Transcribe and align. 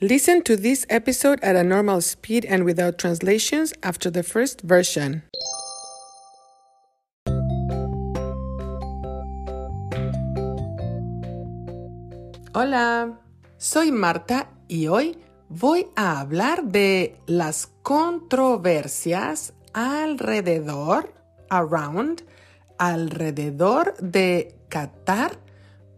Listen 0.00 0.42
to 0.42 0.56
this 0.56 0.84
episode 0.90 1.38
at 1.40 1.54
a 1.54 1.62
normal 1.62 2.00
speed 2.00 2.44
and 2.46 2.64
without 2.64 2.98
translations 2.98 3.72
after 3.84 4.10
the 4.10 4.24
first 4.24 4.60
version. 4.62 5.22
Hola, 12.52 13.20
soy 13.56 13.92
Marta 13.92 14.48
y 14.66 14.88
hoy 14.88 15.16
voy 15.48 15.86
a 15.94 16.18
hablar 16.18 16.64
de 16.64 17.16
las 17.26 17.68
controversias 17.82 19.52
alrededor, 19.74 21.14
around, 21.50 22.24
alrededor 22.78 23.94
de 23.98 24.56
Qatar 24.68 25.38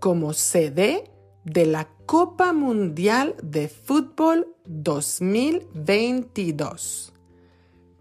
como 0.00 0.32
sede 0.32 1.04
de 1.44 1.66
la 1.66 1.93
Copa 2.06 2.52
Mundial 2.52 3.34
de 3.42 3.68
Fútbol 3.68 4.54
2022. 4.66 7.14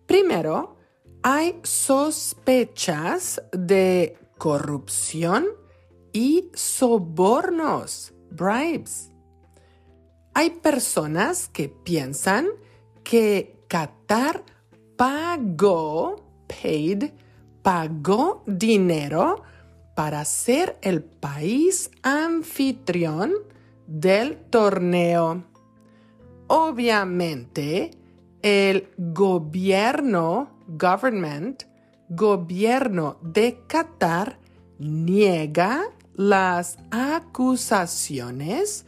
Primero, 0.06 0.76
hay 1.22 1.62
sospechas 1.64 3.42
de 3.54 4.18
corrupción 4.38 5.46
y 6.12 6.50
sobornos, 6.54 8.14
bribes. 8.30 9.10
Hay 10.34 10.50
personas 10.50 11.48
que 11.48 11.70
piensan 11.70 12.48
que 13.06 13.56
Qatar 13.70 14.44
pagó, 14.98 16.18
paid, 16.62 17.06
pagó 17.62 18.44
dinero 18.46 19.44
para 19.96 20.26
ser 20.26 20.78
el 20.82 21.04
país 21.04 21.90
anfitrión 22.02 23.53
del 23.94 24.38
torneo. 24.50 25.44
Obviamente, 26.48 27.92
el 28.42 28.90
gobierno, 28.98 30.50
government, 30.68 31.64
gobierno 32.10 33.18
de 33.22 33.62
Qatar 33.68 34.40
niega 34.80 35.84
las 36.16 36.80
acusaciones 36.90 38.86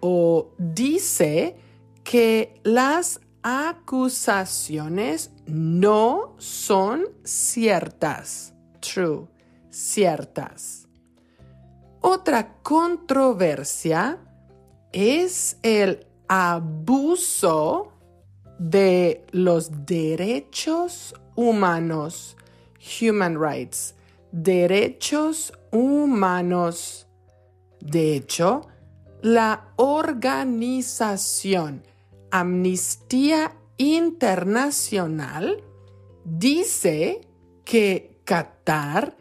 o 0.00 0.50
dice 0.58 1.56
que 2.02 2.60
las 2.64 3.20
acusaciones 3.42 5.30
no 5.46 6.34
son 6.38 7.04
ciertas. 7.22 8.54
True 8.80 9.28
ciertas. 9.70 10.86
Otra 12.00 12.58
controversia 12.62 14.18
es 14.92 15.56
el 15.62 16.06
abuso 16.28 17.92
de 18.58 19.24
los 19.32 19.86
derechos 19.86 21.14
humanos, 21.34 22.36
human 23.00 23.40
rights, 23.40 23.94
derechos 24.30 25.54
humanos. 25.70 27.06
De 27.80 28.16
hecho, 28.16 28.68
la 29.22 29.72
organización 29.76 31.84
Amnistía 32.30 33.56
Internacional 33.76 35.62
dice 36.24 37.20
que 37.64 38.20
Qatar 38.24 39.16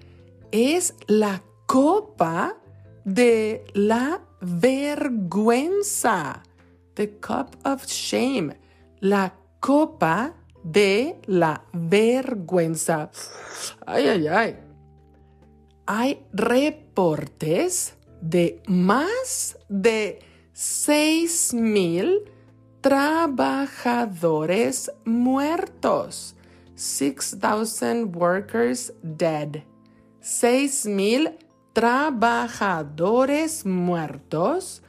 es 0.52 0.94
la 1.08 1.44
copa 1.66 2.58
de 3.04 3.66
la 3.74 4.22
vergüenza. 4.42 6.44
The 6.96 7.20
cup 7.20 7.56
of 7.64 7.86
shame. 7.88 8.58
La 9.00 9.34
copa 9.60 10.34
de 10.64 11.18
la 11.28 11.64
vergüenza. 11.74 13.12
Ay, 13.86 14.08
ay, 14.08 14.28
ay. 14.28 14.58
Hay 15.86 16.26
reportes 16.34 17.94
de 18.22 18.62
más 18.68 19.58
de 19.70 20.20
6 20.54 21.54
mil 21.54 22.32
trabajadores 22.82 24.92
muertos. 25.06 26.36
6,000 26.76 28.16
workers 28.16 28.92
dead 29.04 29.64
mil 30.86 31.38
trabajadores 31.74 33.66
muertos 33.66 34.84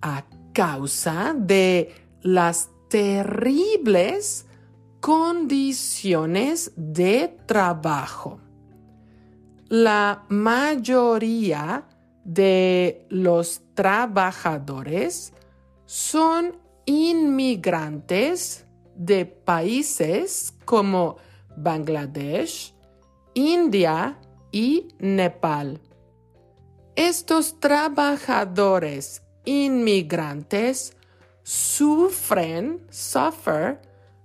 a 0.00 0.24
causa 0.52 1.34
de 1.36 1.94
las 2.22 2.70
terribles 2.88 4.46
condiciones 5.00 6.72
de 6.76 7.36
trabajo. 7.46 8.40
La 9.68 10.24
mayoría 10.28 11.84
de 12.24 13.06
los 13.08 13.62
trabajadores 13.74 15.32
son 15.86 16.56
inmigrantes 16.84 18.66
de 18.94 19.26
países 19.26 20.54
como 20.64 21.16
Bangladesh, 21.56 22.74
India 23.34 24.18
y 24.50 24.88
Nepal. 24.98 25.80
Estos 26.96 27.58
trabajadores 27.58 29.22
inmigrantes 29.44 30.94
sufren, 31.42 32.86
suffer, 32.90 33.80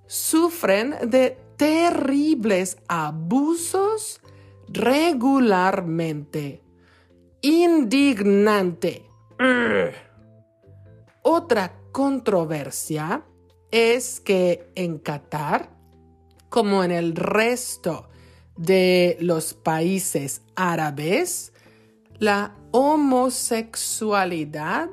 sufren 0.06 0.96
de 1.10 1.38
terribles 1.56 2.78
abusos 2.88 4.22
regularmente. 4.68 6.62
Indignante. 7.42 9.06
Otra 11.22 11.74
controversia 11.92 13.24
es 13.72 14.20
que 14.20 14.72
en 14.76 15.00
Qatar, 15.00 15.70
como 16.50 16.84
en 16.84 16.92
el 16.92 17.16
resto 17.16 18.10
de 18.58 19.18
los 19.22 19.54
países 19.54 20.42
árabes, 20.56 21.54
la 22.20 22.56
homosexualidad 22.72 24.90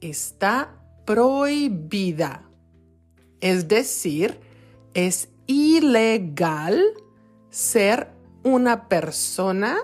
está 0.00 0.74
prohibida. 1.04 2.48
Es 3.40 3.68
decir, 3.68 4.40
es 4.94 5.28
ilegal 5.46 6.82
ser 7.50 8.10
una 8.42 8.88
persona 8.88 9.76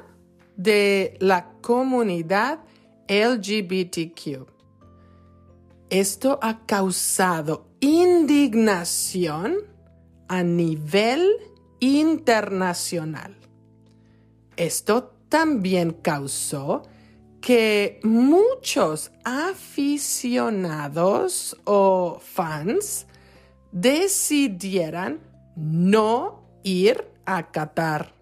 de 0.57 1.17
la 1.21 1.53
comunidad 1.61 2.65
LGBTQ. 3.09 4.49
Esto 5.91 6.41
ha 6.43 6.65
causado 6.67 7.69
indignación 7.81 9.59
a 10.29 10.43
nivel 10.43 11.29
internacional. 11.81 13.37
Esto 14.57 15.20
también 15.31 15.93
causó 15.93 16.83
que 17.41 18.01
muchos 18.03 19.13
aficionados 19.25 21.57
o 21.65 22.19
fans 22.21 23.07
decidieran 23.73 25.21
no 25.57 26.43
ir 26.63 27.11
a 27.25 27.51
Qatar. 27.51 28.13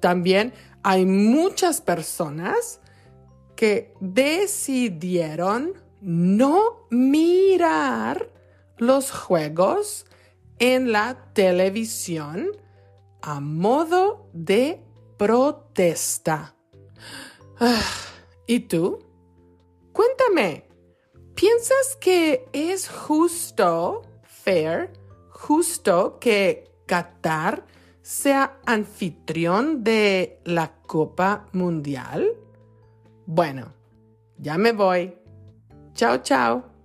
También 0.00 0.52
hay 0.82 1.06
muchas 1.06 1.80
personas 1.80 2.82
que 3.56 3.94
decidieron 4.00 5.72
no 6.00 6.86
mirar 6.90 8.30
los 8.76 9.10
juegos 9.10 10.06
en 10.58 10.92
la 10.92 11.32
televisión 11.32 12.50
a 13.22 13.40
modo 13.40 14.28
de 14.32 14.84
protesta. 15.18 16.54
Ah, 17.60 17.82
¿Y 18.46 18.60
tú? 18.60 19.00
Cuéntame, 19.92 20.64
¿piensas 21.34 21.96
que 22.00 22.48
es 22.52 22.88
justo, 22.88 24.02
fair, 24.22 24.92
justo 25.30 26.18
que 26.18 26.70
Qatar 26.86 27.66
sea 28.00 28.58
anfitrión 28.64 29.84
de 29.84 30.40
la 30.44 30.72
Copa 30.86 31.46
Mundial? 31.52 32.32
Bueno, 33.26 33.74
ya 34.38 34.56
me 34.56 34.72
voy. 34.72 35.18
Chao, 35.94 36.18
chao. 36.22 36.77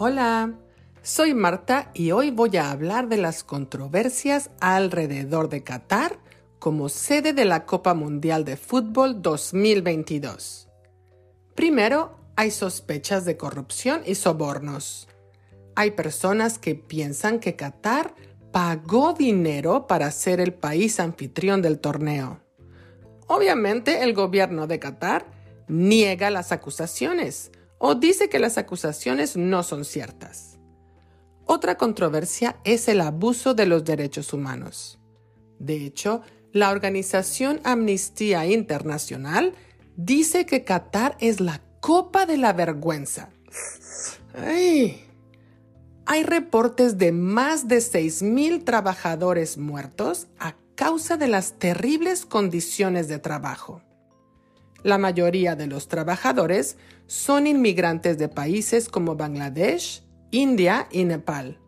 Hola, 0.00 0.54
Soy 1.02 1.34
Marta 1.34 1.90
y 1.92 2.12
hoy 2.12 2.30
voy 2.30 2.56
a 2.56 2.70
hablar 2.70 3.08
de 3.08 3.16
las 3.16 3.42
controversias 3.42 4.48
alrededor 4.60 5.48
de 5.48 5.64
Qatar 5.64 6.20
como 6.60 6.88
sede 6.88 7.32
de 7.32 7.44
la 7.44 7.66
Copa 7.66 7.94
Mundial 7.94 8.44
de 8.44 8.56
Fútbol 8.56 9.22
2022. 9.22 10.68
Primero, 11.56 12.16
hay 12.36 12.52
sospechas 12.52 13.24
de 13.24 13.36
corrupción 13.36 14.02
y 14.06 14.14
sobornos. 14.14 15.08
Hay 15.74 15.90
personas 15.90 16.60
que 16.60 16.76
piensan 16.76 17.40
que 17.40 17.56
Qatar 17.56 18.14
pagó 18.52 19.14
dinero 19.14 19.88
para 19.88 20.12
ser 20.12 20.38
el 20.38 20.54
país 20.54 21.00
anfitrión 21.00 21.60
del 21.60 21.80
torneo. 21.80 22.38
Obviamente 23.26 24.04
el 24.04 24.14
gobierno 24.14 24.68
de 24.68 24.78
Qatar 24.78 25.26
niega 25.66 26.30
las 26.30 26.52
acusaciones 26.52 27.50
o 27.78 27.94
dice 27.94 28.28
que 28.28 28.38
las 28.38 28.58
acusaciones 28.58 29.36
no 29.36 29.62
son 29.62 29.84
ciertas. 29.84 30.58
Otra 31.44 31.78
controversia 31.78 32.56
es 32.64 32.88
el 32.88 33.00
abuso 33.00 33.54
de 33.54 33.66
los 33.66 33.84
derechos 33.84 34.32
humanos. 34.32 34.98
De 35.58 35.86
hecho, 35.86 36.22
la 36.52 36.70
organización 36.70 37.60
Amnistía 37.64 38.46
Internacional 38.46 39.54
dice 39.96 40.44
que 40.44 40.64
Qatar 40.64 41.16
es 41.20 41.40
la 41.40 41.62
copa 41.80 42.26
de 42.26 42.36
la 42.36 42.52
vergüenza. 42.52 43.30
Hay 46.06 46.22
reportes 46.22 46.98
de 46.98 47.12
más 47.12 47.68
de 47.68 47.78
6.000 47.78 48.64
trabajadores 48.64 49.58
muertos 49.58 50.28
a 50.38 50.54
causa 50.74 51.16
de 51.16 51.28
las 51.28 51.58
terribles 51.58 52.24
condiciones 52.24 53.08
de 53.08 53.18
trabajo. 53.18 53.82
La 54.82 54.98
mayoría 54.98 55.56
de 55.56 55.66
los 55.66 55.88
trabajadores 55.88 56.76
son 57.06 57.46
inmigrantes 57.46 58.18
de 58.18 58.28
países 58.28 58.88
como 58.88 59.16
Bangladesh, 59.16 60.02
India 60.30 60.88
y 60.90 61.04
Nepal. 61.04 61.58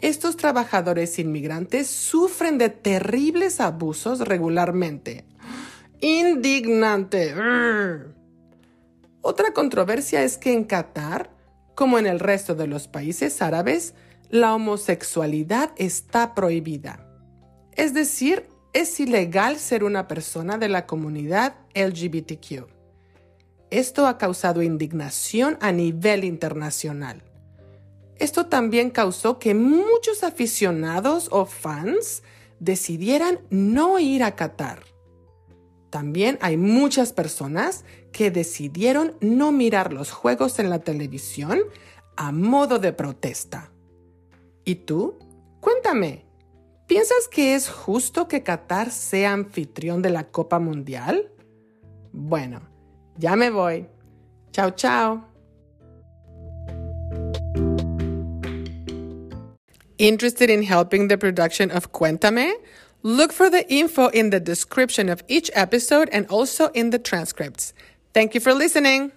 Estos 0.00 0.36
trabajadores 0.36 1.18
inmigrantes 1.18 1.86
sufren 1.86 2.58
de 2.58 2.68
terribles 2.68 3.60
abusos 3.60 4.20
regularmente. 4.20 5.24
Indignante. 6.00 7.34
Otra 9.22 9.52
controversia 9.52 10.22
es 10.22 10.36
que 10.36 10.52
en 10.52 10.64
Qatar, 10.64 11.30
como 11.74 11.98
en 11.98 12.06
el 12.06 12.20
resto 12.20 12.54
de 12.54 12.66
los 12.66 12.88
países 12.88 13.40
árabes, 13.40 13.94
la 14.28 14.54
homosexualidad 14.54 15.70
está 15.76 16.34
prohibida. 16.34 17.06
Es 17.72 17.94
decir, 17.94 18.46
es 18.76 19.00
ilegal 19.00 19.58
ser 19.58 19.84
una 19.84 20.06
persona 20.06 20.58
de 20.58 20.68
la 20.68 20.86
comunidad 20.86 21.54
LGBTQ. 21.74 22.66
Esto 23.70 24.06
ha 24.06 24.18
causado 24.18 24.62
indignación 24.62 25.56
a 25.62 25.72
nivel 25.72 26.24
internacional. 26.24 27.22
Esto 28.16 28.46
también 28.46 28.90
causó 28.90 29.38
que 29.38 29.54
muchos 29.54 30.22
aficionados 30.22 31.28
o 31.32 31.46
fans 31.46 32.22
decidieran 32.60 33.40
no 33.48 33.98
ir 33.98 34.22
a 34.22 34.36
Qatar. 34.36 34.80
También 35.88 36.36
hay 36.42 36.58
muchas 36.58 37.14
personas 37.14 37.86
que 38.12 38.30
decidieron 38.30 39.16
no 39.22 39.52
mirar 39.52 39.94
los 39.94 40.10
juegos 40.10 40.58
en 40.58 40.68
la 40.68 40.80
televisión 40.80 41.60
a 42.14 42.30
modo 42.30 42.78
de 42.78 42.92
protesta. 42.92 43.72
¿Y 44.66 44.74
tú? 44.74 45.18
Cuéntame, 45.60 46.25
¿piensas 46.86 47.28
que 47.30 47.54
es 47.54 47.68
justo 47.68 48.28
que 48.28 48.42
Qatar 48.42 48.90
sea 48.90 49.32
anfitrión 49.32 50.02
de 50.02 50.10
la 50.10 50.24
Copa 50.24 50.58
Mundial? 50.58 51.30
Bueno, 52.12 52.60
ya 53.18 53.36
me 53.36 53.50
voy. 53.50 53.86
Chao, 54.52 54.70
chao. 54.70 55.24
Interested 59.98 60.50
in 60.50 60.62
helping 60.62 61.08
the 61.08 61.16
production 61.16 61.70
of 61.70 61.92
Cuéntame? 61.92 62.52
Look 63.02 63.32
for 63.32 63.48
the 63.48 63.66
info 63.72 64.08
in 64.08 64.30
the 64.30 64.40
description 64.40 65.08
of 65.08 65.22
each 65.28 65.50
episode 65.54 66.08
and 66.12 66.26
also 66.28 66.68
in 66.74 66.90
the 66.90 66.98
transcripts. 66.98 67.72
Thank 68.12 68.34
you 68.34 68.40
for 68.40 68.52
listening. 68.52 69.12